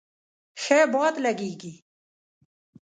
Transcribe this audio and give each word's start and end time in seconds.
ښه 0.61 0.77
باد 0.93 1.15
لږیږی 1.23 1.73